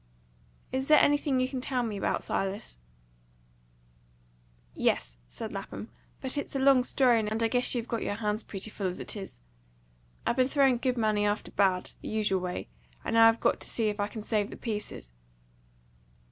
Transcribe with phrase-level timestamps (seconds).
[0.71, 2.79] "Is it anything you can tell me about, Silas?"
[4.73, 5.89] "Yes," said Lapham.
[6.21, 8.97] "But it's a long story, and I guess you've got your hands pretty full as
[8.97, 9.37] it is.
[10.25, 12.67] I've been throwing good money after bad, the usual way,
[13.05, 15.11] and now I've got to see if I can save the pieces."